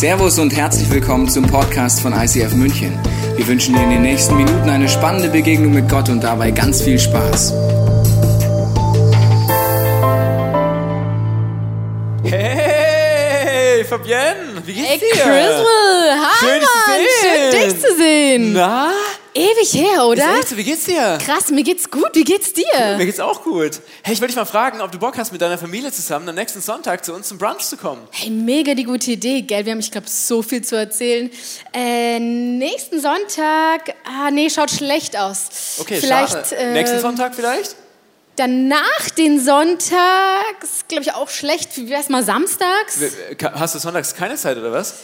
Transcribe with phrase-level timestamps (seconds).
[0.00, 2.98] Servus und herzlich willkommen zum Podcast von ICF München.
[3.36, 6.80] Wir wünschen dir in den nächsten Minuten eine spannende Begegnung mit Gott und dabei ganz
[6.80, 7.52] viel Spaß.
[12.24, 15.20] Hey, Fabienne, wie geht's Hey, dir?
[15.20, 17.52] Chriswell, hi Schön, dich zu Mann, sehen.
[17.52, 18.52] schön dich zu sehen.
[18.54, 18.90] Na?
[19.34, 20.32] Ewig her, oder?
[20.34, 21.18] Ist echt so, wie geht's dir?
[21.24, 22.96] Krass, mir geht's gut, wie geht's dir?
[22.96, 23.80] Mir geht's auch gut.
[24.02, 26.34] Hey, ich wollte dich mal fragen, ob du Bock hast, mit deiner Familie zusammen am
[26.34, 28.02] nächsten Sonntag zu uns zum Brunch zu kommen.
[28.10, 29.64] Hey, mega die gute Idee, gell?
[29.64, 31.30] Wir haben, ich glaube, so viel zu erzählen.
[31.72, 35.76] Äh, nächsten Sonntag, ah, nee, schaut schlecht aus.
[35.78, 36.56] Okay, vielleicht schade.
[36.56, 37.76] äh, Nächsten Sonntag vielleicht?
[38.40, 41.76] Danach den Sonntag, ist glaube ich auch schlecht.
[41.76, 42.98] Wie wär's mal samstags?
[43.52, 44.94] Hast du sonntags keine Zeit oder was?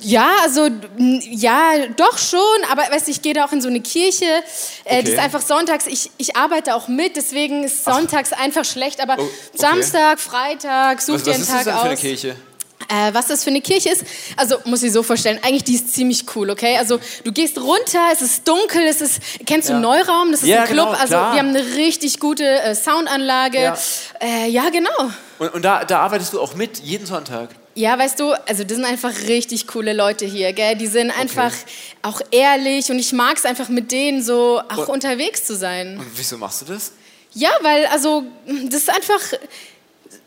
[0.00, 3.80] Ja, also ja, doch schon, aber weißt du, ich gehe da auch in so eine
[3.80, 4.24] Kirche.
[4.84, 5.12] Äh, Das Okay.
[5.12, 9.22] ist einfach sonntags, ich, ich arbeite auch mit, deswegen ist sonntags einfach schlecht, aber Oh,
[9.22, 9.30] okay.
[9.54, 12.00] Samstag, Freitag, such Was, dir was einen ist das Tag denn für eine aus.
[12.00, 12.36] Kirche?
[12.88, 14.04] Äh, was das für eine Kirche ist,
[14.36, 16.76] also muss ich so vorstellen, eigentlich die ist ziemlich cool, okay?
[16.78, 19.80] Also du gehst runter, es ist dunkel, es ist, kennst du Ja.
[19.80, 20.30] Neuraum?
[20.30, 21.32] Das ist Ja, ein Club, genau, also klar.
[21.32, 23.60] wir haben eine richtig gute äh, Soundanlage.
[23.60, 23.78] Ja.
[24.20, 25.10] Äh, ja, genau.
[25.38, 27.50] Und, und da, da arbeitest du auch mit, jeden Sonntag?
[27.74, 30.76] Ja, weißt du, also das sind einfach richtig coole Leute hier, gell?
[30.76, 31.52] Die sind einfach
[32.02, 35.98] auch ehrlich und ich mag es einfach mit denen so auch Und- unterwegs zu sein.
[35.98, 36.92] Und wieso machst du das?
[37.34, 38.22] Ja, weil also
[38.70, 39.20] das ist einfach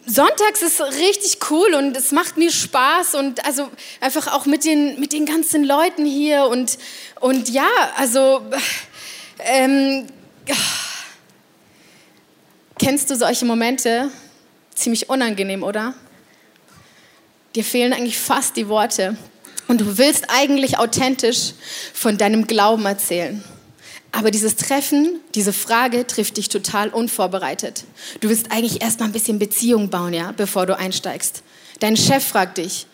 [0.09, 3.69] Sonntags ist richtig cool und es macht mir Spaß und also
[4.01, 6.79] einfach auch mit den mit den ganzen Leuten hier und
[7.19, 8.41] und ja, also
[9.37, 10.07] ähm,
[12.79, 14.09] kennst du solche Momente?
[14.73, 15.93] Ziemlich unangenehm, oder?
[17.55, 19.15] Dir fehlen eigentlich fast die Worte.
[19.67, 21.53] Und du willst eigentlich authentisch
[21.93, 23.43] von deinem Glauben erzählen.
[24.11, 27.83] Aber dieses Treffen, diese Frage trifft dich total unvorbereitet.
[28.21, 31.43] Du willst eigentlich erstmal ein bisschen Beziehung bauen, ja, bevor du einsteigst.
[31.79, 32.87] Dein Chef fragt dich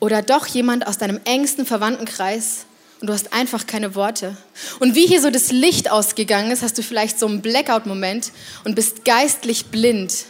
[0.00, 2.66] oder doch jemand aus deinem engsten Verwandtenkreis
[3.00, 4.36] und du hast einfach keine Worte.
[4.80, 8.32] Und wie hier so das Licht ausgegangen ist, hast du vielleicht so einen Blackout-Moment
[8.64, 10.24] und bist geistlich blind.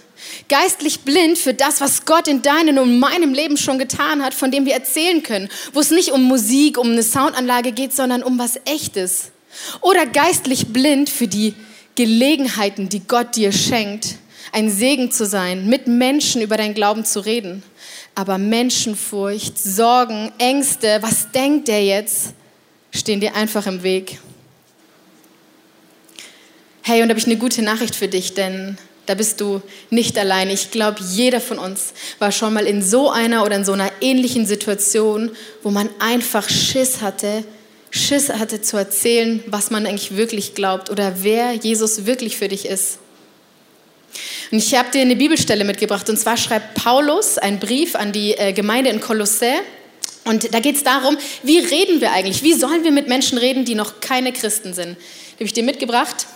[0.49, 4.51] Geistlich blind für das, was Gott in deinem und meinem Leben schon getan hat, von
[4.51, 8.39] dem wir erzählen können, wo es nicht um Musik, um eine Soundanlage geht, sondern um
[8.39, 9.31] was Echtes.
[9.81, 11.55] Oder geistlich blind für die
[11.95, 14.17] Gelegenheiten, die Gott dir schenkt,
[14.53, 17.63] ein Segen zu sein, mit Menschen über deinen Glauben zu reden.
[18.15, 22.35] Aber Menschenfurcht, Sorgen, Ängste, was denkt der jetzt,
[22.91, 24.19] stehen dir einfach im Weg.
[26.83, 30.51] Hey, und habe ich eine gute Nachricht für dich, denn da bist du nicht allein.
[30.51, 33.91] Ich glaube, jeder von uns war schon mal in so einer oder in so einer
[34.01, 35.31] ähnlichen Situation,
[35.63, 37.45] wo man einfach Schiss hatte,
[37.97, 42.67] Schiss hatte zu erzählen, was man eigentlich wirklich glaubt oder wer Jesus wirklich für dich
[42.67, 42.99] ist.
[44.51, 48.33] Und ich habe dir eine Bibelstelle mitgebracht und zwar schreibt Paulus einen Brief an die
[48.33, 49.53] äh, Gemeinde in Kolossä.
[50.25, 52.43] Und da geht es darum, wie reden wir eigentlich?
[52.43, 54.97] Wie sollen wir mit Menschen reden, die noch keine Christen sind?
[55.35, 56.27] Habe ich dir mitgebracht.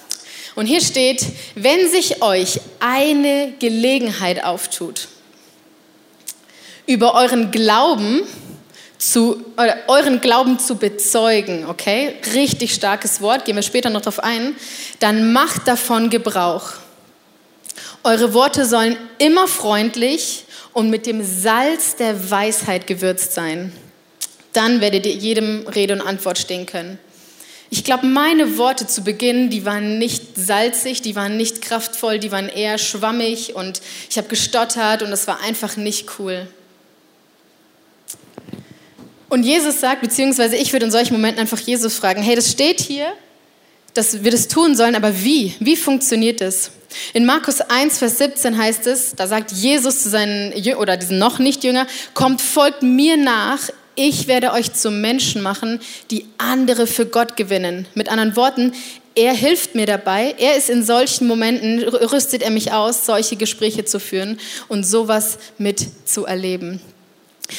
[0.54, 5.08] Und hier steht, wenn sich euch eine Gelegenheit auftut,
[6.86, 8.22] über euren Glauben
[9.00, 12.14] zu, oder euren Glauben zu bezeugen, okay?
[12.34, 14.54] Richtig starkes Wort, gehen wir später noch drauf ein.
[15.00, 16.72] Dann macht davon Gebrauch.
[18.04, 20.44] Eure Worte sollen immer freundlich
[20.74, 23.72] und mit dem Salz der Weisheit gewürzt sein.
[24.52, 26.98] Dann werdet ihr jedem Rede und Antwort stehen können.
[27.70, 32.32] Ich glaube, meine Worte zu Beginn, die waren nicht salzig, die waren nicht kraftvoll, die
[32.32, 36.48] waren eher schwammig und ich habe gestottert und es war einfach nicht cool.
[39.30, 42.80] Und Jesus sagt, beziehungsweise ich würde in solchen Momenten einfach Jesus fragen, hey, das steht
[42.80, 43.12] hier,
[43.94, 45.54] dass wir das tun sollen, aber wie?
[45.60, 46.72] Wie funktioniert das?
[47.14, 51.38] In Markus 1, Vers 17 heißt es, da sagt Jesus zu seinen, oder diesen noch
[51.38, 53.60] nicht Jünger, kommt, folgt mir nach,
[53.94, 55.80] ich werde euch zum Menschen machen,
[56.10, 57.86] die andere für Gott gewinnen.
[57.94, 58.72] Mit anderen Worten,
[59.14, 63.36] er hilft mir dabei, er ist in solchen Momenten, rü- rüstet er mich aus, solche
[63.36, 66.80] Gespräche zu führen und sowas mit zu erleben.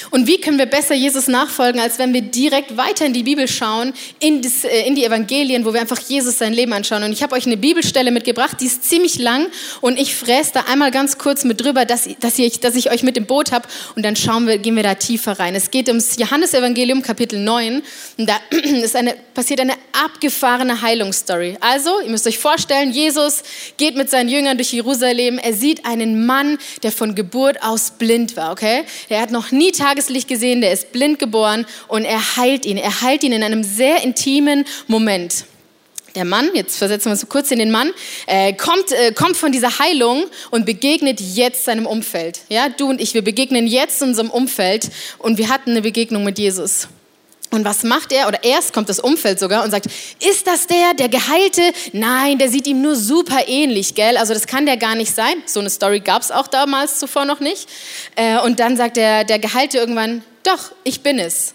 [0.09, 3.47] Und wie können wir besser Jesus nachfolgen, als wenn wir direkt weiter in die Bibel
[3.47, 7.03] schauen, in, das, äh, in die Evangelien, wo wir einfach Jesus sein Leben anschauen.
[7.03, 9.47] Und ich habe euch eine Bibelstelle mitgebracht, die ist ziemlich lang
[9.81, 13.03] und ich fräse da einmal ganz kurz mit drüber, dass, dass, ich, dass ich euch
[13.03, 15.55] mit im Boot habe und dann schauen wir, gehen wir da tiefer rein.
[15.55, 17.81] Es geht ums Johannesevangelium Kapitel 9
[18.17, 19.73] und da ist eine, passiert eine
[20.03, 21.57] abgefahrene Heilungsstory.
[21.59, 23.43] Also, ihr müsst euch vorstellen, Jesus
[23.77, 28.35] geht mit seinen Jüngern durch Jerusalem, er sieht einen Mann, der von Geburt aus blind
[28.35, 28.83] war, okay?
[29.09, 32.77] Er hat noch nie Tageslicht gesehen, der ist blind geboren und er heilt ihn.
[32.77, 35.45] Er heilt ihn in einem sehr intimen Moment.
[36.13, 37.91] Der Mann, jetzt versetzen wir uns kurz in den Mann,
[38.27, 42.41] äh, kommt, äh, kommt von dieser Heilung und begegnet jetzt seinem Umfeld.
[42.49, 44.89] Ja, du und ich, wir begegnen jetzt unserem Umfeld
[45.19, 46.87] und wir hatten eine Begegnung mit Jesus.
[47.51, 48.29] Und was macht er?
[48.29, 49.87] Oder erst kommt das Umfeld sogar und sagt,
[50.19, 51.61] ist das der, der Geheilte?
[51.91, 54.15] Nein, der sieht ihm nur super ähnlich, gell?
[54.15, 55.33] Also das kann der gar nicht sein.
[55.45, 57.67] So eine Story gab es auch damals zuvor noch nicht.
[58.15, 61.53] Äh, und dann sagt der, der Geheilte irgendwann, doch, ich bin es.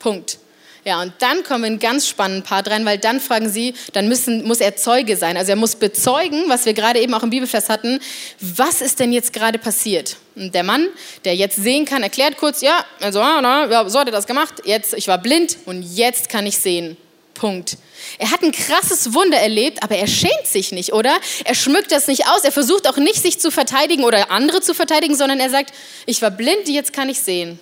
[0.00, 0.38] Punkt.
[0.86, 3.74] Ja, und dann kommen wir in einen ganz spannenden Part rein, weil dann fragen sie,
[3.92, 5.36] dann müssen, muss er Zeuge sein.
[5.36, 7.98] Also er muss bezeugen, was wir gerade eben auch im Bibelfest hatten,
[8.38, 10.16] was ist denn jetzt gerade passiert?
[10.36, 10.86] Und der Mann,
[11.24, 14.94] der jetzt sehen kann, erklärt kurz, ja, also, ja, so hat er das gemacht, jetzt,
[14.94, 16.96] ich war blind und jetzt kann ich sehen.
[17.34, 17.78] Punkt.
[18.18, 21.16] Er hat ein krasses Wunder erlebt, aber er schämt sich nicht, oder?
[21.44, 22.44] Er schmückt das nicht aus.
[22.44, 25.74] Er versucht auch nicht, sich zu verteidigen oder andere zu verteidigen, sondern er sagt,
[26.06, 27.58] ich war blind, jetzt kann ich sehen.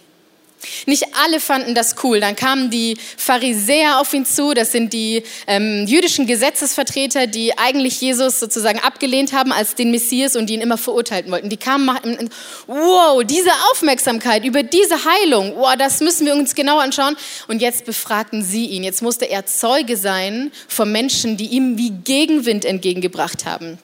[0.86, 2.20] Nicht alle fanden das cool.
[2.20, 4.54] Dann kamen die Pharisäer auf ihn zu.
[4.54, 10.36] Das sind die ähm, jüdischen Gesetzesvertreter, die eigentlich Jesus sozusagen abgelehnt haben als den Messias
[10.36, 11.48] und ihn immer verurteilen wollten.
[11.48, 11.90] Die kamen,
[12.66, 17.16] wow, diese Aufmerksamkeit über diese Heilung, wow, das müssen wir uns genau anschauen.
[17.48, 18.84] Und jetzt befragten sie ihn.
[18.84, 23.78] Jetzt musste er Zeuge sein von Menschen, die ihm wie Gegenwind entgegengebracht haben.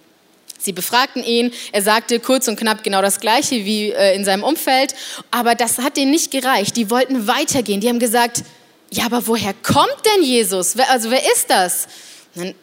[0.61, 4.45] Sie befragten ihn, er sagte kurz und knapp genau das Gleiche wie äh, in seinem
[4.45, 4.95] Umfeld,
[5.31, 6.77] aber das hat ihnen nicht gereicht.
[6.77, 7.81] Die wollten weitergehen.
[7.81, 8.45] Die haben gesagt,
[8.91, 10.77] ja, aber woher kommt denn Jesus?
[10.79, 11.89] Also wer ist das?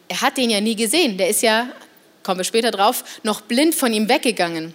[0.08, 1.18] Er hat den ja nie gesehen.
[1.18, 1.68] Der ist ja,
[2.22, 4.74] kommen wir später drauf, noch blind von ihm weggegangen.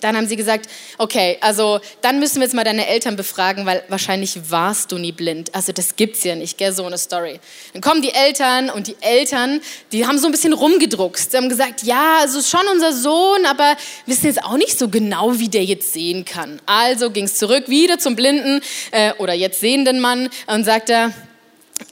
[0.00, 3.82] Dann haben sie gesagt, okay, also dann müssen wir jetzt mal deine Eltern befragen, weil
[3.88, 5.54] wahrscheinlich warst du nie blind.
[5.54, 7.40] Also das gibt's ja nicht, gell, so eine Story.
[7.74, 9.60] Dann kommen die Eltern und die Eltern,
[9.92, 11.30] die haben so ein bisschen rumgedruckst.
[11.30, 14.88] Sie haben gesagt, ja, also ist schon unser Sohn, aber wissen jetzt auch nicht so
[14.88, 16.60] genau, wie der jetzt sehen kann.
[16.64, 18.62] Also ging's zurück wieder zum blinden
[18.92, 21.12] äh, oder jetzt sehenden Mann und sagte,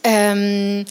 [0.04, 0.86] ähm,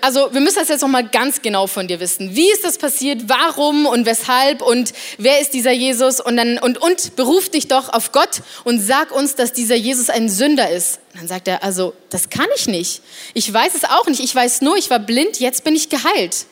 [0.00, 2.34] also wir müssen das jetzt noch mal ganz genau von dir wissen.
[2.34, 3.28] Wie ist das passiert?
[3.28, 6.20] Warum und weshalb und wer ist dieser Jesus?
[6.20, 10.10] Und dann und und beruf dich doch auf Gott und sag uns, dass dieser Jesus
[10.10, 10.98] ein Sünder ist.
[11.12, 13.02] Und dann sagt er, also das kann ich nicht.
[13.34, 14.20] Ich weiß es auch nicht.
[14.20, 15.38] Ich weiß nur, ich war blind.
[15.38, 16.46] Jetzt bin ich geheilt.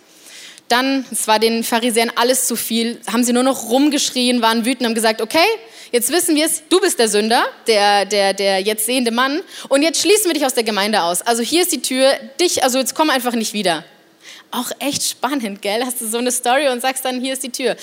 [0.69, 4.87] Dann, es war den Pharisäern alles zu viel, haben sie nur noch rumgeschrien, waren wütend,
[4.87, 5.47] haben gesagt, okay,
[5.93, 9.41] Jetzt wissen wir es, du bist der Sünder, der, der, der jetzt sehende Mann.
[9.69, 11.23] Und jetzt schließen wir dich aus der Gemeinde aus.
[11.23, 13.85] Also hier ist die Tür, dich, also jetzt komm einfach nicht wieder.
[14.51, 15.85] Auch echt spannend, gell?
[15.85, 17.77] Hast du so eine Story und sagst dann, hier ist die Tür.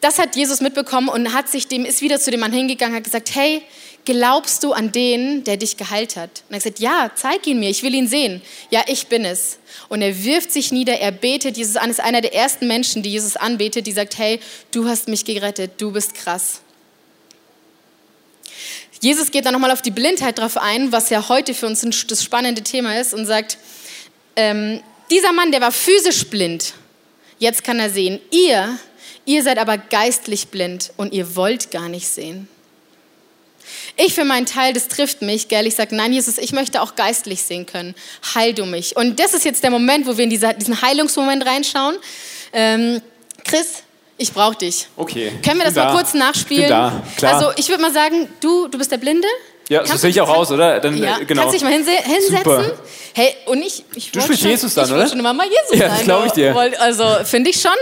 [0.00, 3.04] Das hat Jesus mitbekommen und hat sich dem, ist wieder zu dem Mann hingegangen, hat
[3.04, 3.62] gesagt, hey,
[4.08, 6.42] glaubst du an den, der dich geheilt hat?
[6.48, 8.40] Und er gesagt, ja, zeig ihn mir, ich will ihn sehen.
[8.70, 9.58] Ja, ich bin es.
[9.90, 13.10] Und er wirft sich nieder, er betet Jesus an, ist einer der ersten Menschen, die
[13.10, 14.40] Jesus anbetet, die sagt, hey,
[14.70, 16.62] du hast mich gerettet, du bist krass.
[19.02, 22.24] Jesus geht dann nochmal auf die Blindheit drauf ein, was ja heute für uns das
[22.24, 23.58] spannende Thema ist und sagt,
[24.36, 24.80] ähm,
[25.10, 26.72] dieser Mann, der war physisch blind,
[27.38, 28.20] jetzt kann er sehen.
[28.30, 28.78] Ihr,
[29.26, 32.48] ihr seid aber geistlich blind und ihr wollt gar nicht sehen.
[33.96, 35.66] Ich für meinen Teil, das trifft mich, gell?
[35.66, 37.94] Ich sage, nein, Jesus, ich möchte auch geistlich sehen können.
[38.34, 38.96] Heil du mich.
[38.96, 41.96] Und das ist jetzt der Moment, wo wir in diesen Heilungsmoment reinschauen.
[42.52, 43.00] Ähm,
[43.44, 43.82] Chris,
[44.16, 44.88] ich brauche dich.
[44.96, 45.32] Okay.
[45.44, 46.64] Können wir das mal kurz nachspielen?
[46.64, 47.34] Ich bin da, klar.
[47.34, 49.28] Also ich würde mal sagen, du, du bist der Blinde.
[49.68, 50.80] Ja, so sehe ich auch aus, oder?
[50.80, 51.18] Dann, ja.
[51.18, 51.42] Äh, genau.
[51.42, 52.38] Kannst dich mal hinse hinsetzen.
[52.38, 52.64] Super.
[53.12, 55.04] Hey, und ich, ich Du spielst schon, Jesus dann, ich oder?
[55.04, 56.56] Ich schon immer mal Jesus ja, das glaube ich dir.
[56.80, 57.72] Also finde ich schon,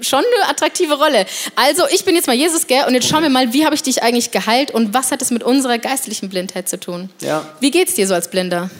[0.00, 1.26] schon eine attraktive Rolle.
[1.54, 2.84] Also ich bin jetzt mal Jesus, gell?
[2.86, 5.30] Und jetzt schauen wir mal, wie habe ich dich eigentlich geheilt und was hat es
[5.30, 7.10] mit unserer geistlichen Blindheit zu tun?
[7.20, 7.46] Ja.
[7.60, 8.70] Wie geht's dir so als Blinder?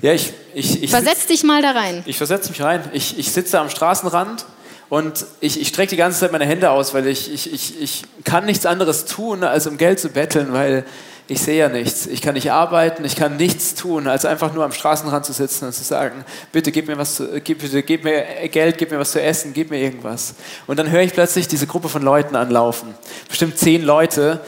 [0.00, 2.02] Ja, ich, ich, ich Versetz sitz, dich mal da rein.
[2.06, 2.88] Ich versetze mich rein.
[2.92, 4.44] Ich, ich sitze am Straßenrand
[4.88, 8.02] und ich, ich strecke die ganze Zeit meine Hände aus, weil ich, ich, ich, ich
[8.24, 10.84] kann nichts anderes tun, als um Geld zu betteln, weil
[11.26, 12.06] ich sehe ja nichts.
[12.06, 15.64] Ich kann nicht arbeiten, ich kann nichts tun, als einfach nur am Straßenrand zu sitzen
[15.64, 18.98] und zu sagen, bitte gib mir was, zu, gib, bitte gib mir Geld, gib mir
[18.98, 20.34] was zu essen, gib mir irgendwas.
[20.66, 22.94] Und dann höre ich plötzlich diese Gruppe von Leuten anlaufen.
[23.28, 24.40] Bestimmt zehn Leute.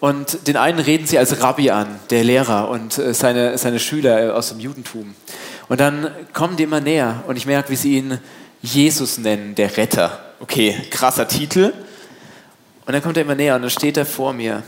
[0.00, 4.36] Und den einen reden sie als Rabbi an, der Lehrer und äh, seine, seine Schüler
[4.36, 5.14] aus dem Judentum.
[5.68, 8.18] Und dann kommen die immer näher und ich merke, wie sie ihn
[8.62, 10.18] Jesus nennen, der Retter.
[10.40, 11.72] Okay, krasser Titel.
[12.86, 14.62] Und dann kommt er immer näher und dann steht er vor mir.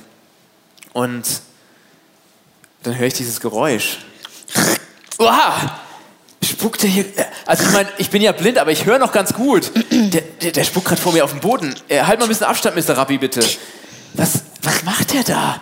[0.92, 1.24] Und
[2.82, 3.98] dann höre ich dieses Geräusch.
[5.18, 5.78] Uah!
[6.42, 7.04] Spuckt er hier.
[7.44, 9.70] Also ich meine, ich bin ja blind, aber ich höre noch ganz gut.
[9.90, 11.74] Der, der, der spuckt gerade vor mir auf den Boden.
[11.90, 12.96] Halt mal ein bisschen Abstand, Mr.
[12.96, 13.40] Rabbi, bitte.
[14.14, 15.60] Was, was macht der da?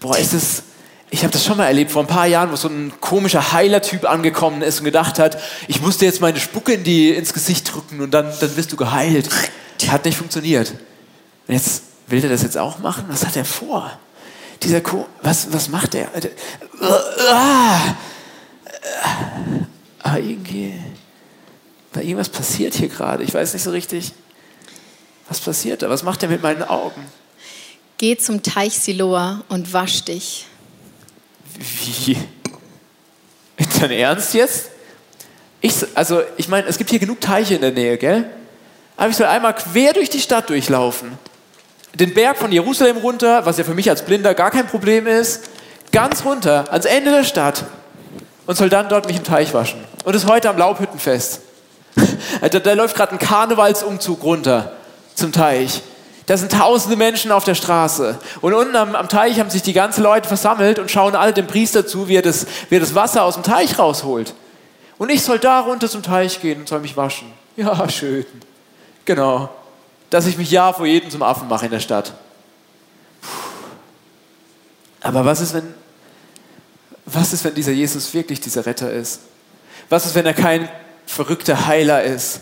[0.00, 0.62] Boah, ist es
[1.10, 4.08] ich habe das schon mal erlebt vor ein paar Jahren, wo so ein komischer Heiler-Typ
[4.08, 8.00] angekommen ist und gedacht hat, ich musste jetzt meine Spucke in die, ins Gesicht drücken
[8.00, 9.28] und dann, dann wirst du geheilt.
[9.88, 10.70] Hat nicht funktioniert.
[11.46, 13.04] Und jetzt will der das jetzt auch machen?
[13.08, 13.98] Was hat er vor?
[14.62, 16.08] Dieser Ko was, was macht er?
[17.30, 17.94] Ah,
[20.02, 20.74] ah, irgendwie.
[21.92, 23.22] Weil irgendwas passiert hier gerade.
[23.22, 24.12] Ich weiß nicht so richtig,
[25.28, 25.90] was passiert da.
[25.90, 27.04] Was macht er mit meinen Augen?
[27.98, 30.46] Geh zum Teich Siloa und wasch dich.
[31.58, 32.16] Wie?
[33.56, 34.70] Ist dein Ernst jetzt?
[35.60, 38.30] Ich, also, ich meine, es gibt hier genug Teiche in der Nähe, gell?
[38.96, 41.18] Aber ich soll einmal quer durch die Stadt durchlaufen.
[41.94, 45.48] Den Berg von Jerusalem runter, was ja für mich als Blinder gar kein Problem ist,
[45.92, 47.64] ganz runter, ans Ende der Stadt
[48.46, 49.84] und soll dann dort mich im Teich waschen.
[50.04, 51.40] Und ist heute am Laubhüttenfest.
[52.40, 54.72] da, da läuft gerade ein Karnevalsumzug runter
[55.14, 55.82] zum Teich.
[56.26, 58.18] Da sind tausende Menschen auf der Straße.
[58.42, 61.46] Und unten am, am, Teich haben sich die ganzen Leute versammelt und schauen alle dem
[61.46, 64.34] Priester zu, wie er, das, wie er das Wasser aus dem Teich rausholt.
[64.98, 67.32] Und ich soll da runter zum Teich gehen und soll mich waschen.
[67.56, 68.26] Ja, schön.
[69.04, 69.48] Genau.
[70.10, 72.14] Dass ich mich ja vor jedem zum Affen mache in der Stadt.
[75.00, 75.74] Aber was ist, wenn,
[77.06, 79.20] was ist, wenn dieser Jesus wirklich dieser Retter ist?
[79.88, 80.68] Was ist, wenn er kein
[81.06, 82.40] verrückter Heiler ist?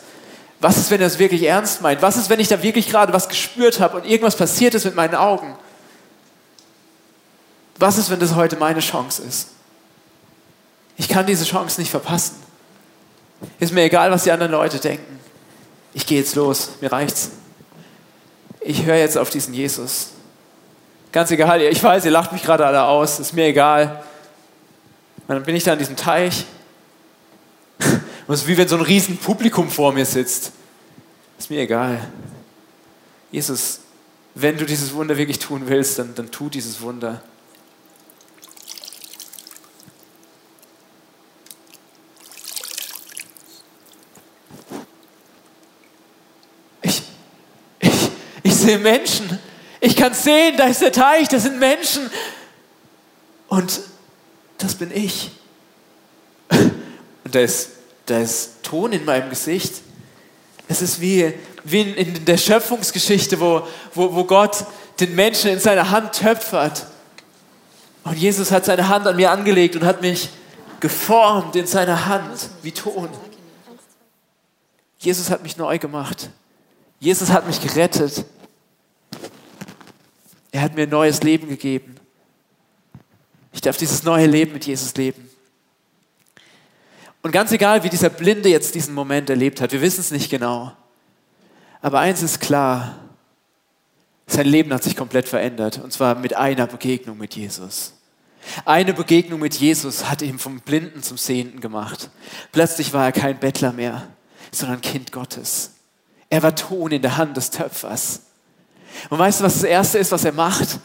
[0.61, 2.03] Was ist, wenn er es wirklich ernst meint?
[2.03, 4.95] Was ist, wenn ich da wirklich gerade was gespürt habe und irgendwas passiert ist mit
[4.95, 5.57] meinen Augen?
[7.79, 9.49] Was ist, wenn das heute meine Chance ist?
[10.97, 12.37] Ich kann diese Chance nicht verpassen.
[13.61, 15.21] Ist mir egal, was die anderen Leute denken.
[15.93, 17.31] Ich gehe jetzt los, mir reicht's.
[18.69, 20.09] Ich höre jetzt auf diesen Jesus.
[21.13, 24.03] Ganz egal, ich weiß, ihr lacht mich gerade alle aus, ist mir egal.
[25.29, 26.47] Und dann bin ich da an diesem Teich
[27.79, 30.51] und es ist wie wenn so ein riesen Publikum vor mir sitzt.
[31.39, 32.09] Ist mir egal.
[33.31, 33.83] Jesus,
[34.35, 37.23] wenn du dieses Wunder wirklich tun willst, dann, dann tu dieses Wunder.
[46.83, 47.05] Ich,
[47.79, 48.11] ich,
[48.43, 49.39] ich sehe Menschen.
[49.81, 52.11] Ich kann sehen, da ist der Teich, das sind Menschen.
[53.49, 53.81] Und
[54.59, 55.31] das bin ich.
[56.51, 57.71] Und da ist
[58.07, 59.75] da ist Ton in meinem Gesicht.
[60.69, 64.65] Es ist wie, wie in, der Schöpfungsgeschichte, wo, wo, wo Gott
[65.01, 66.87] den Menschen in seiner Hand töpfert.
[68.05, 70.29] Und Jesus hat seine Hand an mir angelegt und hat mich
[70.79, 73.09] geformt in seiner Hand wie Ton.
[74.99, 76.31] Jesus hat mich neu gemacht.
[77.01, 78.25] Jesus hat mich gerettet.
[80.57, 81.97] Er hat mir ein neues Leben gegeben.
[83.53, 85.29] Ich darf dieses neue Leben mit Jesus leben.
[87.21, 90.31] Und ganz egal, wie dieser Blinde jetzt diesen Moment erlebt hat, wir wissen es nicht
[90.31, 90.73] genau.
[91.83, 92.97] Aber eins ist klar,
[94.27, 95.79] sein Leben hat sich komplett verändert.
[95.79, 97.93] Und zwar mit einer Begegnung mit Jesus.
[98.65, 102.09] Eine Begegnung mit Jesus hat ihn vom Blinden zum Sehenden gemacht.
[102.53, 104.09] Plötzlich war er kein Bettler mehr,
[104.53, 105.73] sondern Kind Gottes.
[106.31, 108.23] Er war Ton in der Hand des Töpfers.
[109.11, 110.79] Und weißt du, was das Erste ist, was er macht?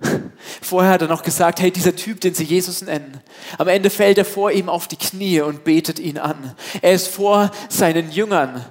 [0.62, 3.20] Vorher hat er noch gesagt, hey, dieser Typ, den sie Jesus nennen,
[3.58, 6.54] am Ende fällt er vor ihm auf die Knie und betet ihn an.
[6.82, 8.64] Er ist vor seinen Jüngern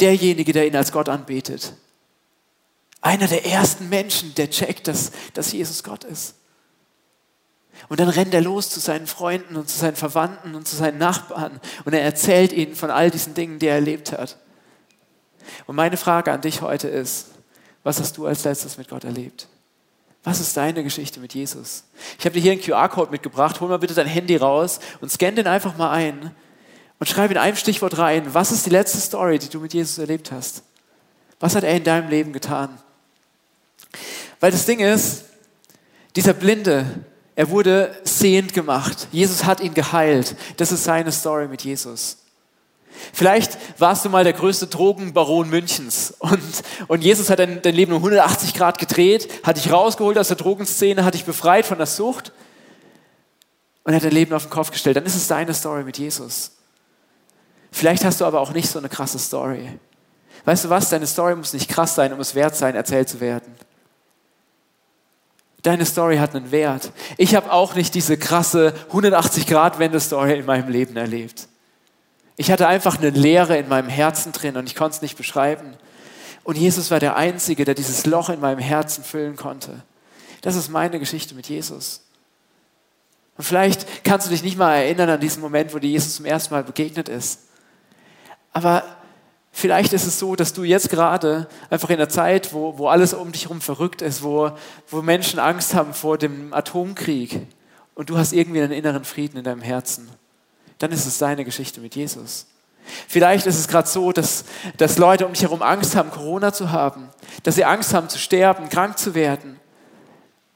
[0.00, 1.72] derjenige, der ihn als Gott anbetet.
[3.00, 6.34] Einer der ersten Menschen, der checkt, dass, dass Jesus Gott ist.
[7.88, 10.98] Und dann rennt er los zu seinen Freunden und zu seinen Verwandten und zu seinen
[10.98, 14.36] Nachbarn und er erzählt ihnen von all diesen Dingen, die er erlebt hat.
[15.66, 17.28] Und meine Frage an dich heute ist,
[17.82, 19.48] was hast du als letztes mit Gott erlebt?
[20.24, 21.84] Was ist deine Geschichte mit Jesus?
[22.18, 23.60] Ich habe dir hier einen QR-Code mitgebracht.
[23.60, 26.34] Hol mal bitte dein Handy raus und scan den einfach mal ein
[26.98, 29.98] und schreib in einem Stichwort rein, was ist die letzte Story, die du mit Jesus
[29.98, 30.62] erlebt hast?
[31.40, 32.78] Was hat er in deinem Leben getan?
[34.40, 35.24] Weil das Ding ist,
[36.16, 37.04] dieser Blinde,
[37.36, 39.06] er wurde sehend gemacht.
[39.12, 40.34] Jesus hat ihn geheilt.
[40.56, 42.17] Das ist seine Story mit Jesus.
[43.12, 46.40] Vielleicht warst du mal der größte Drogenbaron Münchens und,
[46.88, 50.36] und Jesus hat dein, dein Leben um 180 Grad gedreht, hat dich rausgeholt aus der
[50.36, 52.32] Drogenszene, hat dich befreit von der Sucht
[53.84, 54.96] und hat dein Leben auf den Kopf gestellt.
[54.96, 56.52] Dann ist es deine Story mit Jesus.
[57.70, 59.78] Vielleicht hast du aber auch nicht so eine krasse Story.
[60.44, 60.88] Weißt du was?
[60.88, 63.54] Deine Story muss nicht krass sein, um es wert sein, erzählt zu werden.
[65.62, 66.92] Deine Story hat einen Wert.
[67.16, 71.48] Ich habe auch nicht diese krasse 180-Grad-Wende-Story in meinem Leben erlebt.
[72.40, 75.74] Ich hatte einfach eine Leere in meinem Herzen drin und ich konnte es nicht beschreiben.
[76.44, 79.82] Und Jesus war der Einzige, der dieses Loch in meinem Herzen füllen konnte.
[80.40, 82.04] Das ist meine Geschichte mit Jesus.
[83.36, 86.26] Und vielleicht kannst du dich nicht mal erinnern an diesen Moment, wo dir Jesus zum
[86.26, 87.40] ersten Mal begegnet ist.
[88.52, 88.84] Aber
[89.50, 93.14] vielleicht ist es so, dass du jetzt gerade einfach in der Zeit, wo, wo alles
[93.14, 94.52] um dich herum verrückt ist, wo,
[94.86, 97.48] wo Menschen Angst haben vor dem Atomkrieg
[97.96, 100.08] und du hast irgendwie einen inneren Frieden in deinem Herzen
[100.78, 102.46] dann ist es deine Geschichte mit Jesus.
[103.06, 104.44] Vielleicht ist es gerade so, dass,
[104.76, 107.08] dass Leute um dich herum Angst haben, Corona zu haben,
[107.42, 109.60] dass sie Angst haben zu sterben, krank zu werden.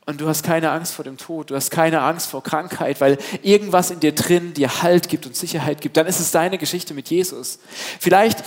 [0.04, 3.18] und du hast keine Angst vor dem Tod, du hast keine Angst vor Krankheit, weil
[3.42, 6.92] irgendwas in dir drin dir Halt gibt und Sicherheit gibt, dann ist es deine Geschichte
[6.92, 7.60] mit Jesus.
[8.00, 8.42] Vielleicht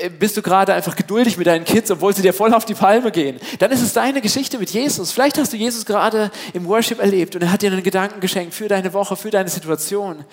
[0.00, 2.74] äh, bist du gerade einfach geduldig mit deinen Kids, obwohl sie dir voll auf die
[2.74, 3.40] Palme gehen.
[3.58, 5.12] Dann ist es deine Geschichte mit Jesus.
[5.12, 8.52] Vielleicht hast du Jesus gerade im Worship erlebt und er hat dir einen Gedanken geschenkt
[8.52, 10.24] für deine Woche, für deine Situation.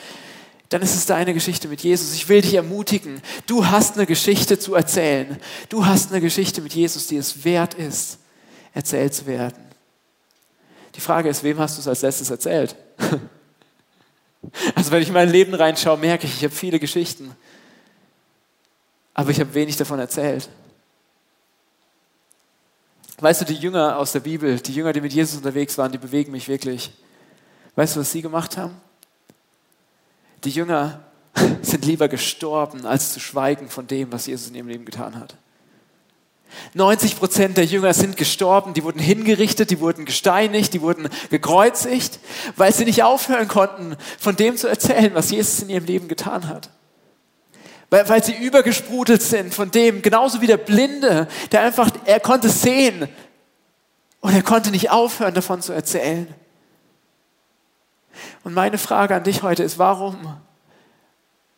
[0.69, 2.13] Dann ist es deine Geschichte mit Jesus.
[2.13, 3.21] Ich will dich ermutigen.
[3.47, 5.39] Du hast eine Geschichte zu erzählen.
[5.67, 8.19] Du hast eine Geschichte mit Jesus, die es wert ist,
[8.73, 9.57] erzählt zu werden.
[10.95, 12.75] Die Frage ist, wem hast du es als letztes erzählt?
[14.73, 17.35] Also wenn ich in mein Leben reinschaue, merke ich, ich habe viele Geschichten,
[19.13, 20.47] aber ich habe wenig davon erzählt.
[23.17, 25.97] Weißt du, die Jünger aus der Bibel, die Jünger, die mit Jesus unterwegs waren, die
[25.97, 26.89] bewegen mich wirklich.
[27.75, 28.79] Weißt du, was sie gemacht haben?
[30.43, 31.01] Die Jünger
[31.61, 35.35] sind lieber gestorben, als zu schweigen von dem, was Jesus in ihrem Leben getan hat.
[36.73, 42.19] 90 Prozent der Jünger sind gestorben, die wurden hingerichtet, die wurden gesteinigt, die wurden gekreuzigt,
[42.55, 46.47] weil sie nicht aufhören konnten, von dem zu erzählen, was Jesus in ihrem Leben getan
[46.47, 46.69] hat.
[47.89, 52.49] Weil, weil sie übergesprudelt sind von dem, genauso wie der Blinde, der einfach, er konnte
[52.49, 53.07] sehen
[54.21, 56.27] und er konnte nicht aufhören, davon zu erzählen.
[58.43, 60.37] Und meine Frage an dich heute ist, warum,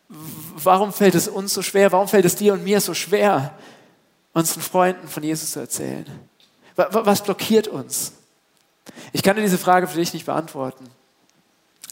[0.08, 3.54] warum fällt es uns so schwer, warum fällt es dir und mir so schwer,
[4.32, 6.06] unseren Freunden von Jesus zu erzählen?
[6.74, 8.12] Was blockiert uns?
[9.12, 10.84] Ich kann dir diese Frage für dich nicht beantworten,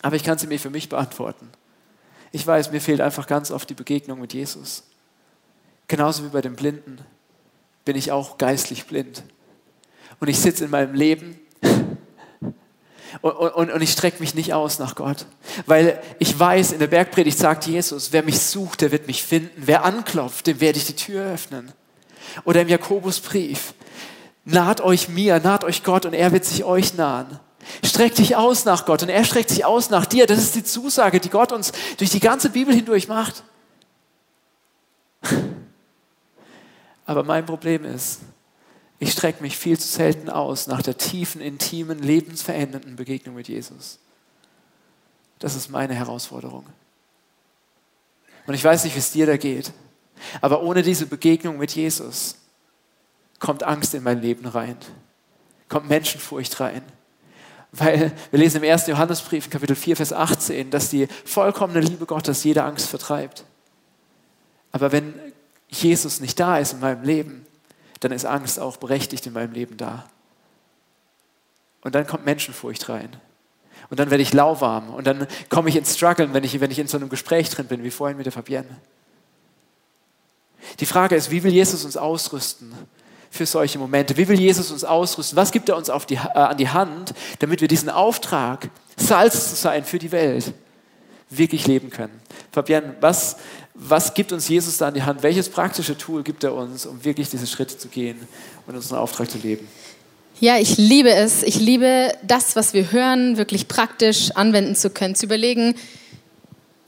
[0.02, 1.48] aber ich kann sie mir für mich beantworten.
[2.32, 4.84] Ich weiß, mir fehlt einfach ganz oft die Begegnung mit Jesus.
[5.88, 6.98] Genauso wie bei dem Blinden
[7.84, 9.24] bin ich auch geistlich blind.
[10.20, 11.40] Und ich sitze in meinem Leben
[13.22, 15.26] und, und, und ich strecke mich nicht aus nach Gott.
[15.66, 19.62] Weil ich weiß, in der Bergpredigt sagt Jesus, wer mich sucht, der wird mich finden.
[19.66, 21.72] Wer anklopft, dem werde ich die Tür öffnen.
[22.44, 23.74] Oder im Jakobusbrief,
[24.44, 27.38] naht euch mir, naht euch Gott und er wird sich euch nahen.
[27.84, 30.26] Streck dich aus nach Gott und er streckt sich aus nach dir.
[30.26, 33.42] Das ist die Zusage, die Gott uns durch die ganze Bibel hindurch macht.
[37.06, 38.20] Aber mein Problem ist,
[39.00, 43.98] ich strecke mich viel zu selten aus nach der tiefen, intimen, lebensverändernden Begegnung mit Jesus.
[45.38, 46.66] Das ist meine Herausforderung.
[48.46, 49.72] Und ich weiß nicht, wie es dir da geht.
[50.42, 52.36] Aber ohne diese Begegnung mit Jesus
[53.38, 54.76] kommt Angst in mein Leben rein,
[55.70, 56.82] kommt Menschenfurcht rein.
[57.72, 58.86] Weil wir lesen im 1.
[58.86, 63.44] Johannesbrief, Kapitel 4, Vers 18, dass die vollkommene Liebe Gottes jede Angst vertreibt.
[64.72, 65.14] Aber wenn
[65.68, 67.46] Jesus nicht da ist in meinem Leben,
[68.00, 70.06] dann ist Angst auch berechtigt in meinem Leben da.
[71.82, 73.10] Und dann kommt Menschenfurcht rein.
[73.88, 74.90] Und dann werde ich lauwarm.
[74.90, 77.66] Und dann komme ich ins Struggeln, wenn ich, wenn ich in so einem Gespräch drin
[77.66, 78.76] bin, wie vorhin mit der Fabienne.
[80.78, 82.72] Die Frage ist, wie will Jesus uns ausrüsten
[83.30, 84.16] für solche Momente?
[84.16, 85.36] Wie will Jesus uns ausrüsten?
[85.36, 89.56] Was gibt er uns die, äh, an die Hand, damit wir diesen Auftrag, Salz zu
[89.56, 90.52] sein für die Welt,
[91.30, 92.20] wirklich leben können?
[92.52, 93.36] Fabian, was,
[93.82, 95.22] was gibt uns Jesus da an die Hand?
[95.22, 98.18] Welches praktische Tool gibt er uns, um wirklich diese Schritte zu gehen
[98.66, 99.66] und unseren Auftrag zu leben?
[100.38, 101.42] Ja, ich liebe es.
[101.42, 105.74] Ich liebe das, was wir hören, wirklich praktisch anwenden zu können, zu überlegen,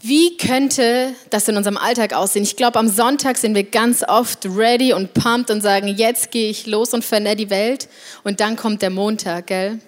[0.00, 2.42] wie könnte das in unserem Alltag aussehen?
[2.42, 6.50] Ich glaube, am Sonntag sind wir ganz oft ready und pumped und sagen, jetzt gehe
[6.50, 7.88] ich los und verändere die Welt.
[8.24, 9.78] Und dann kommt der Montag, gell?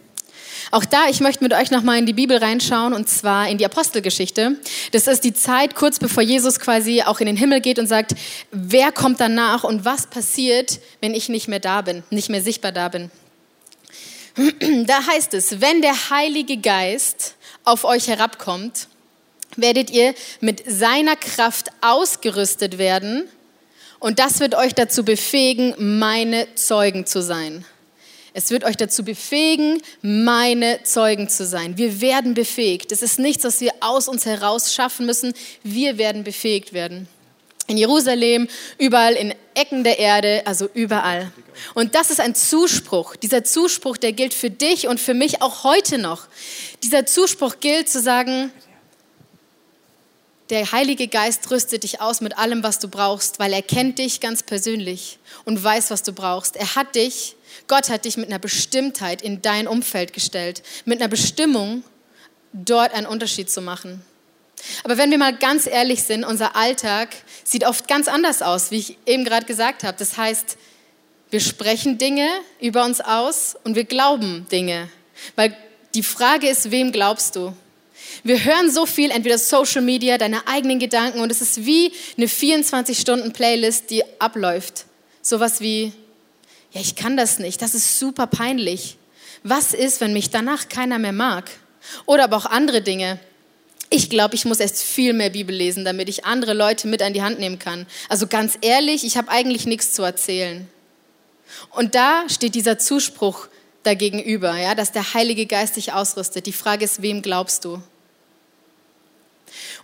[0.71, 3.67] Auch da, ich möchte mit euch nochmal in die Bibel reinschauen und zwar in die
[3.67, 4.57] Apostelgeschichte.
[4.93, 8.15] Das ist die Zeit kurz bevor Jesus quasi auch in den Himmel geht und sagt,
[8.51, 12.73] wer kommt danach und was passiert, wenn ich nicht mehr da bin, nicht mehr sichtbar
[12.73, 13.11] da bin.
[14.87, 18.89] Da heißt es, wenn der Heilige Geist auf euch herabkommt,
[19.57, 23.29] werdet ihr mit seiner Kraft ausgerüstet werden
[24.01, 27.65] und das wird euch dazu befähigen, meine Zeugen zu sein.
[28.37, 31.79] Es wird euch dazu befähigen, meine Zeugen zu sein.
[31.79, 32.91] Wir werden befähigt.
[32.91, 35.35] Es ist nichts, was wir aus uns heraus schaffen müssen.
[35.63, 37.07] Wir werden befähigt werden.
[37.69, 41.31] In Jerusalem, überall in Ecken der Erde, also überall.
[41.75, 43.15] Und das ist ein Zuspruch.
[43.15, 46.27] Dieser Zuspruch, der gilt für dich und für mich auch heute noch.
[46.83, 48.51] Dieser Zuspruch gilt zu sagen,
[50.51, 54.21] der Heilige Geist rüstet dich aus mit allem, was du brauchst, weil er kennt dich
[54.21, 56.57] ganz persönlich und weiß, was du brauchst.
[56.57, 61.09] Er hat dich, Gott hat dich mit einer Bestimmtheit in dein Umfeld gestellt, mit einer
[61.09, 61.83] Bestimmung,
[62.53, 64.05] dort einen Unterschied zu machen.
[64.83, 67.09] Aber wenn wir mal ganz ehrlich sind, unser Alltag
[67.43, 69.97] sieht oft ganz anders aus, wie ich eben gerade gesagt habe.
[69.99, 70.57] Das heißt,
[71.31, 72.29] wir sprechen Dinge
[72.61, 74.89] über uns aus und wir glauben Dinge.
[75.37, 75.57] Weil
[75.95, 77.55] die Frage ist, wem glaubst du?
[78.23, 82.27] Wir hören so viel, entweder Social Media, deine eigenen Gedanken und es ist wie eine
[82.27, 84.87] 24-Stunden-Playlist, die abläuft.
[85.23, 85.93] Sowas wie,
[86.73, 88.97] ja, ich kann das nicht, das ist super peinlich.
[89.43, 91.51] Was ist, wenn mich danach keiner mehr mag?
[92.07, 93.19] Oder aber auch andere Dinge.
[93.91, 97.13] Ich glaube, ich muss erst viel mehr Bibel lesen, damit ich andere Leute mit an
[97.13, 97.87] die Hand nehmen kann.
[98.09, 100.67] Also ganz ehrlich, ich habe eigentlich nichts zu erzählen.
[101.71, 103.49] Und da steht dieser Zuspruch
[103.83, 106.47] dagegenüber, ja, dass der Heilige Geist dich ausrüstet.
[106.47, 107.83] Die Frage ist, wem glaubst du?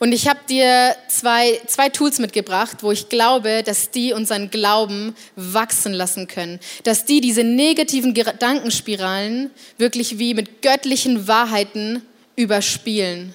[0.01, 5.15] Und ich habe dir zwei, zwei Tools mitgebracht, wo ich glaube, dass die unseren Glauben
[5.37, 6.59] wachsen lassen können.
[6.85, 12.01] Dass die diese negativen Gedankenspiralen wirklich wie mit göttlichen Wahrheiten
[12.35, 13.35] überspielen.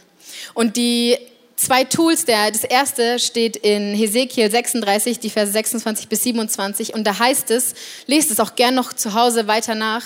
[0.55, 1.17] Und die
[1.55, 6.95] zwei Tools, der, das erste steht in Hesekiel 36, die Verse 26 bis 27.
[6.95, 7.75] Und da heißt es,
[8.07, 10.03] lest es auch gern noch zu Hause weiter nach.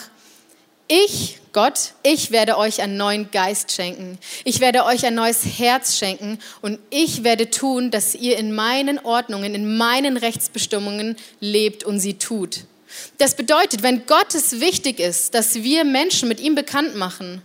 [0.91, 4.17] Ich, Gott, ich werde euch einen neuen Geist schenken.
[4.43, 8.97] Ich werde euch ein neues Herz schenken und ich werde tun, dass ihr in meinen
[8.97, 12.61] Ordnungen, in meinen Rechtsbestimmungen lebt und sie tut.
[13.19, 17.43] Das bedeutet, wenn Gott es wichtig ist, dass wir Menschen mit ihm bekannt machen,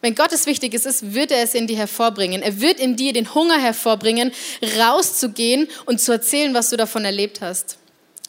[0.00, 2.42] wenn Gott es wichtig ist, wird er es in dir hervorbringen.
[2.42, 4.32] Er wird in dir den Hunger hervorbringen,
[4.76, 7.78] rauszugehen und zu erzählen, was du davon erlebt hast.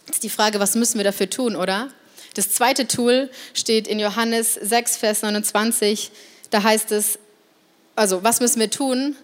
[0.05, 1.89] Jetzt ist die Frage, was müssen wir dafür tun, oder?
[2.33, 6.11] Das zweite Tool steht in Johannes 6, Vers 29.
[6.49, 7.19] Da heißt es,
[7.95, 9.15] also was müssen wir tun?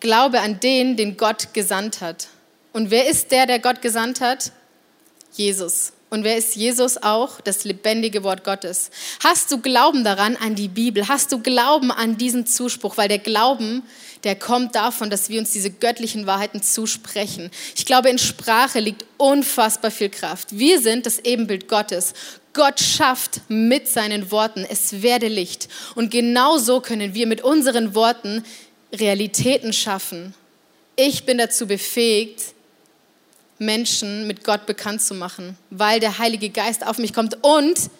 [0.00, 2.28] Glaube an den, den Gott gesandt hat.
[2.72, 4.52] Und wer ist der, der Gott gesandt hat?
[5.32, 5.92] Jesus.
[6.10, 7.40] Und wer ist Jesus auch?
[7.42, 8.90] Das lebendige Wort Gottes.
[9.22, 11.06] Hast du Glauben daran, an die Bibel?
[11.06, 12.96] Hast du Glauben an diesen Zuspruch?
[12.96, 13.82] Weil der Glauben,
[14.24, 17.50] der kommt davon, dass wir uns diese göttlichen Wahrheiten zusprechen.
[17.76, 20.58] Ich glaube, in Sprache liegt unfassbar viel Kraft.
[20.58, 22.14] Wir sind das Ebenbild Gottes.
[22.54, 25.68] Gott schafft mit seinen Worten, es werde Licht.
[25.94, 28.44] Und genau so können wir mit unseren Worten
[28.92, 30.34] Realitäten schaffen.
[30.96, 32.54] Ich bin dazu befähigt,
[33.58, 37.38] Menschen mit Gott bekannt zu machen, weil der Heilige Geist auf mich kommt.
[37.42, 37.90] Und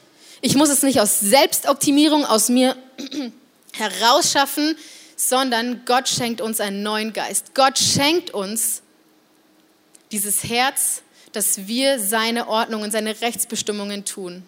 [0.41, 2.77] ich muss es nicht aus Selbstoptimierung aus mir
[3.73, 4.77] herausschaffen,
[5.17, 7.55] sondern Gott schenkt uns einen neuen Geist.
[7.55, 8.83] Gott schenkt uns
[10.13, 14.45] dieses Herz, dass wir seine Ordnungen, seine Rechtsbestimmungen tun.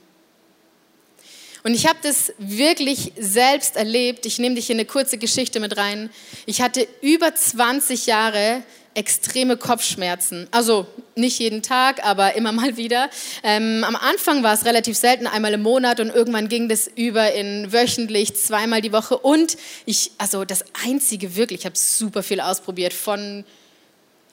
[1.62, 4.24] Und ich habe das wirklich selbst erlebt.
[4.24, 6.08] Ich nehme dich in eine kurze Geschichte mit rein.
[6.46, 8.62] Ich hatte über 20 Jahre
[8.94, 10.48] extreme Kopfschmerzen.
[10.50, 13.08] Also nicht jeden Tag, aber immer mal wieder.
[13.42, 17.32] Ähm, am Anfang war es relativ selten, einmal im Monat und irgendwann ging das über
[17.32, 19.16] in wöchentlich, zweimal die Woche.
[19.16, 23.44] Und ich, also das Einzige wirklich, ich habe super viel ausprobiert von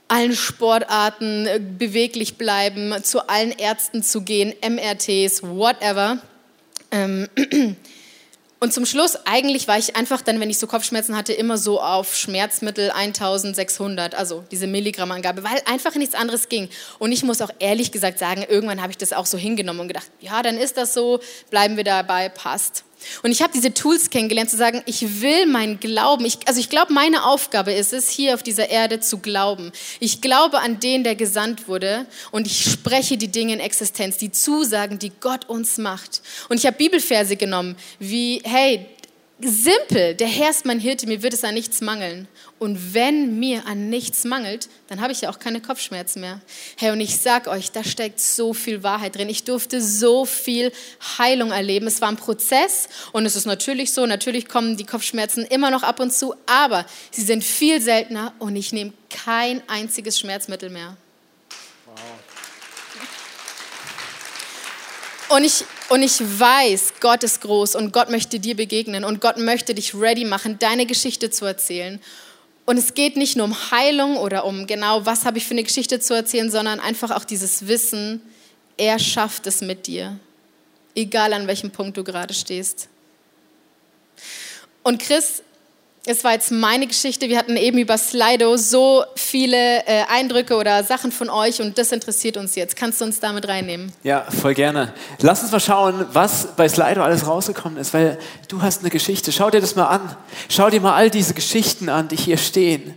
[0.07, 6.19] allen Sportarten, äh, beweglich bleiben, zu allen Ärzten zu gehen, MRTs, whatever.
[6.91, 7.27] Ähm,
[8.59, 11.79] Und zum Schluss, eigentlich war ich einfach dann, wenn ich so Kopfschmerzen hatte, immer so
[11.79, 16.67] auf Schmerzmittel 1600, also diese Milligrammangabe, weil einfach nichts anderes ging.
[16.97, 19.87] Und ich muss auch ehrlich gesagt sagen, irgendwann habe ich das auch so hingenommen und
[19.89, 21.19] gedacht, ja, dann ist das so,
[21.51, 22.83] bleiben wir dabei, passt.
[23.23, 26.69] Und ich habe diese Tools kennengelernt, zu sagen, ich will meinen Glauben, ich, also ich
[26.69, 29.71] glaube, meine Aufgabe ist es, hier auf dieser Erde zu glauben.
[29.99, 34.31] Ich glaube an den, der gesandt wurde und ich spreche die Dinge in Existenz, die
[34.31, 36.21] Zusagen, die Gott uns macht.
[36.49, 38.85] Und ich habe Bibelverse genommen, wie, hey,
[39.39, 42.27] simpel, der Herr ist mein Hirte, mir wird es an nichts mangeln.
[42.59, 46.41] Und wenn mir an nichts mangelt, dann habe ich ja auch keine Kopfschmerzen mehr.
[46.75, 49.29] Hey, und ich sag euch, da steckt so viel Wahrheit drin.
[49.29, 50.71] Ich durfte so viel
[51.19, 51.85] Heilung erleben.
[51.85, 55.83] Es war ein Prozess und es ist natürlich so, natürlich kommen die Kopfschmerzen immer noch
[55.83, 60.97] ab und zu, aber sie sind viel seltener und ich nehme kein einziges Schmerzmittel mehr.
[65.29, 69.37] Und ich, und ich weiß, Gott ist groß und Gott möchte dir begegnen und Gott
[69.37, 71.99] möchte dich ready machen, deine Geschichte zu erzählen.
[72.65, 75.63] Und es geht nicht nur um Heilung oder um genau, was habe ich für eine
[75.63, 78.21] Geschichte zu erzählen, sondern einfach auch dieses Wissen,
[78.77, 80.19] er schafft es mit dir,
[80.95, 82.87] egal an welchem Punkt du gerade stehst.
[84.83, 85.43] Und Chris,
[86.07, 87.27] es war jetzt meine Geschichte.
[87.27, 91.91] Wir hatten eben über Slido so viele äh, Eindrücke oder Sachen von euch und das
[91.91, 92.77] interessiert uns jetzt.
[92.77, 93.91] Kannst du uns damit reinnehmen?
[94.03, 94.93] Ja, voll gerne.
[95.19, 98.17] Lass uns mal schauen, was bei Slido alles rausgekommen ist, weil
[98.47, 99.33] du hast eine Geschichte.
[99.33, 100.15] Schau dir das mal an.
[100.47, 102.95] Schau dir mal all diese Geschichten an, die hier stehen.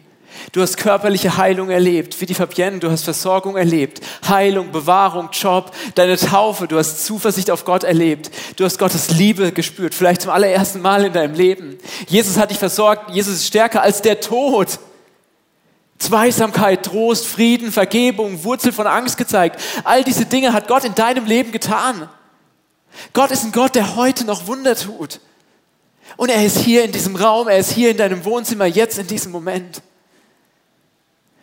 [0.53, 5.71] Du hast körperliche Heilung erlebt, wie die Fabienne, du hast Versorgung erlebt, Heilung, Bewahrung, Job,
[5.95, 10.31] deine Taufe, du hast Zuversicht auf Gott erlebt, du hast Gottes Liebe gespürt, vielleicht zum
[10.31, 11.79] allerersten Mal in deinem Leben.
[12.09, 14.79] Jesus hat dich versorgt, Jesus ist stärker als der Tod.
[15.99, 19.61] Zweisamkeit, Trost, Frieden, Vergebung, Wurzel von Angst gezeigt.
[19.85, 22.09] All diese Dinge hat Gott in deinem Leben getan.
[23.13, 25.21] Gott ist ein Gott, der heute noch Wunder tut.
[26.17, 29.07] Und er ist hier in diesem Raum, er ist hier in deinem Wohnzimmer, jetzt in
[29.07, 29.83] diesem Moment.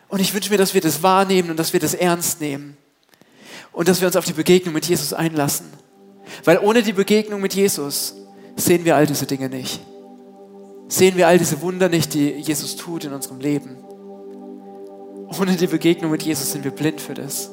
[0.08, 2.76] Und ich wünsche mir, dass wir das wahrnehmen und dass wir das ernst nehmen.
[3.72, 5.66] Und dass wir uns auf die Begegnung mit Jesus einlassen.
[6.44, 8.14] Weil ohne die Begegnung mit Jesus
[8.56, 9.80] sehen wir all diese Dinge nicht.
[10.88, 13.76] Sehen wir all diese Wunder nicht, die Jesus tut in unserem Leben.
[15.38, 17.50] Ohne die Begegnung mit Jesus sind wir blind für das.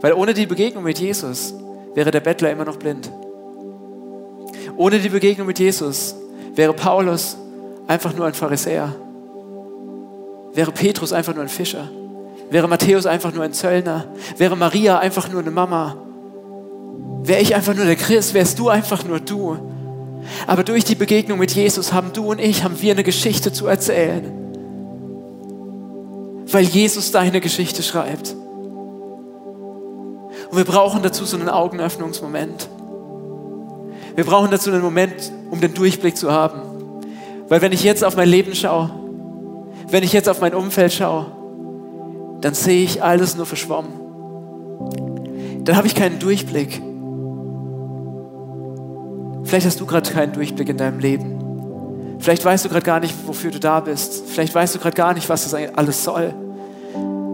[0.00, 1.54] Weil ohne die Begegnung mit Jesus
[1.94, 3.10] wäre der Bettler immer noch blind.
[4.76, 6.16] Ohne die Begegnung mit Jesus
[6.54, 7.36] wäre Paulus
[7.86, 8.94] einfach nur ein Pharisäer.
[10.54, 11.88] Wäre Petrus einfach nur ein Fischer.
[12.50, 14.04] Wäre Matthäus einfach nur ein Zöllner.
[14.36, 15.96] Wäre Maria einfach nur eine Mama.
[17.22, 19.58] Wäre ich einfach nur der Christ, wärst du einfach nur du.
[20.46, 23.66] Aber durch die Begegnung mit Jesus haben du und ich, haben wir eine Geschichte zu
[23.66, 24.30] erzählen.
[26.46, 28.36] Weil Jesus deine Geschichte schreibt.
[30.50, 32.68] Und wir brauchen dazu so einen Augenöffnungsmoment.
[34.14, 36.60] Wir brauchen dazu einen Moment, um den Durchblick zu haben.
[37.48, 38.90] Weil wenn ich jetzt auf mein Leben schaue,
[39.94, 41.26] wenn ich jetzt auf mein Umfeld schaue,
[42.40, 43.92] dann sehe ich alles nur verschwommen.
[45.62, 46.82] Dann habe ich keinen Durchblick.
[49.44, 52.16] Vielleicht hast du gerade keinen Durchblick in deinem Leben.
[52.18, 54.24] Vielleicht weißt du gerade gar nicht, wofür du da bist.
[54.26, 56.34] Vielleicht weißt du gerade gar nicht, was das alles soll.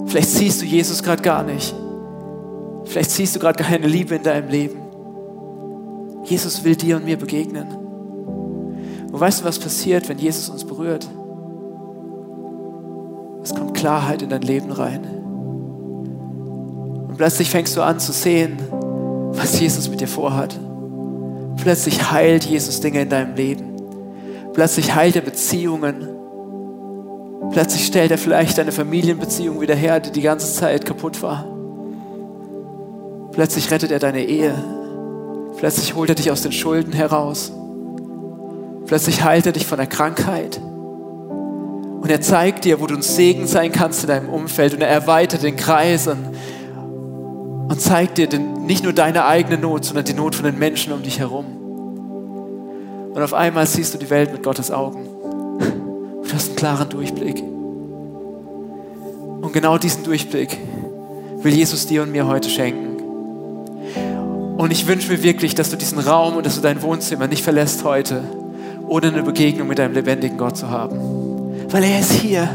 [0.04, 1.74] Vielleicht siehst du Jesus gerade gar nicht.
[2.84, 4.82] Vielleicht siehst du gerade keine Liebe in deinem Leben.
[6.24, 7.68] Jesus will dir und mir begegnen.
[9.10, 11.08] Und weißt du, was passiert, wenn Jesus uns berührt?
[13.42, 15.04] Es kommt Klarheit in dein Leben rein.
[17.08, 18.58] Und plötzlich fängst du an zu sehen,
[19.32, 20.58] was Jesus mit dir vorhat.
[21.56, 23.76] Plötzlich heilt Jesus Dinge in deinem Leben.
[24.52, 26.08] Plötzlich heilt er Beziehungen.
[27.52, 31.46] Plötzlich stellt er vielleicht deine Familienbeziehung wieder her, die die ganze Zeit kaputt war.
[33.32, 34.54] Plötzlich rettet er deine Ehe.
[35.56, 37.52] Plötzlich holt er dich aus den Schulden heraus.
[38.86, 40.60] Plötzlich heilt er dich von der Krankheit.
[42.00, 44.72] Und er zeigt dir, wo du ein Segen sein kannst in deinem Umfeld.
[44.72, 46.18] Und er erweitert den Kreis und,
[47.68, 50.94] und zeigt dir den, nicht nur deine eigene Not, sondern die Not von den Menschen
[50.94, 51.44] um dich herum.
[53.14, 55.06] Und auf einmal siehst du die Welt mit Gottes Augen.
[55.58, 57.42] Du hast einen klaren Durchblick.
[59.42, 60.56] Und genau diesen Durchblick
[61.42, 62.96] will Jesus dir und mir heute schenken.
[64.56, 67.42] Und ich wünsche mir wirklich, dass du diesen Raum und dass du dein Wohnzimmer nicht
[67.42, 68.22] verlässt heute,
[68.86, 71.19] ohne eine Begegnung mit deinem lebendigen Gott zu haben.
[71.70, 72.48] Weil er ist hier.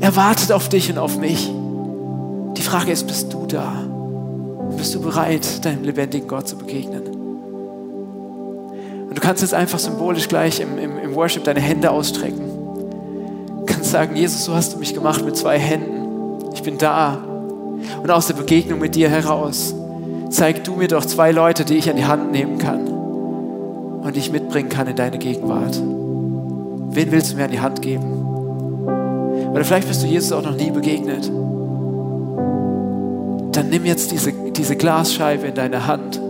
[0.00, 1.52] Er wartet auf dich und auf mich.
[2.56, 3.72] Die Frage ist, bist du da?
[4.76, 7.02] Bist du bereit, deinem lebendigen Gott zu begegnen?
[9.08, 12.40] Und du kannst jetzt einfach symbolisch gleich im, im, im Worship deine Hände ausstrecken.
[13.58, 16.50] Du kannst sagen, Jesus, so hast du mich gemacht mit zwei Händen.
[16.54, 17.18] Ich bin da.
[18.02, 19.74] Und aus der Begegnung mit dir heraus
[20.30, 24.30] zeig du mir doch zwei Leute, die ich an die Hand nehmen kann und ich
[24.30, 25.76] mitbringen kann in deine Gegenwart.
[26.92, 28.19] Wen willst du mir an die Hand geben?
[29.52, 31.30] Oder vielleicht bist du Jesus auch noch nie begegnet.
[33.52, 36.20] Dann nimm jetzt diese, diese Glasscheibe in deine Hand.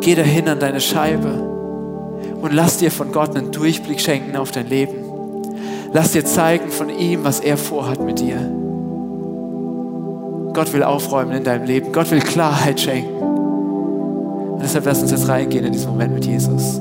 [0.00, 1.48] Geh dahin an deine Scheibe
[2.40, 4.94] und lass dir von Gott einen Durchblick schenken auf dein Leben.
[5.92, 8.36] Lass dir zeigen von ihm, was er vorhat mit dir.
[10.54, 11.92] Gott will aufräumen in deinem Leben.
[11.92, 13.16] Gott will Klarheit schenken.
[13.16, 16.80] Und deshalb lass uns jetzt reingehen in diesen Moment mit Jesus.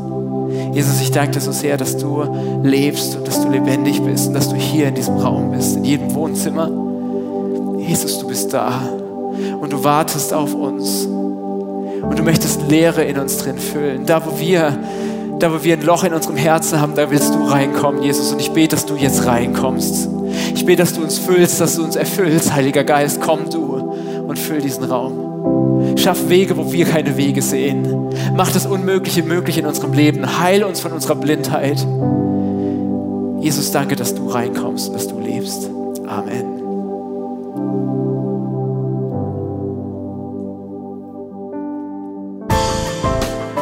[0.78, 2.24] Jesus, ich danke dir so sehr, dass du
[2.62, 5.84] lebst und dass du lebendig bist und dass du hier in diesem Raum bist, in
[5.84, 6.70] jedem Wohnzimmer.
[7.80, 8.84] Jesus, du bist da
[9.60, 11.08] und du wartest auf uns.
[11.08, 14.06] Und du möchtest Leere in uns drin füllen.
[14.06, 14.78] Da, wo wir,
[15.40, 18.32] da, wo wir ein Loch in unserem Herzen haben, da willst du reinkommen, Jesus.
[18.32, 20.08] Und ich bete, dass du jetzt reinkommst.
[20.54, 22.54] Ich bete, dass du uns füllst, dass du uns erfüllst.
[22.54, 23.96] Heiliger Geist, komm du
[24.28, 25.27] und füll diesen Raum.
[25.98, 28.10] Schaff Wege, wo wir keine Wege sehen.
[28.36, 30.40] Mach das Unmögliche möglich in unserem Leben.
[30.40, 31.86] Heil uns von unserer Blindheit.
[33.42, 35.70] Jesus, danke, dass du reinkommst dass du lebst.
[36.08, 36.57] Amen.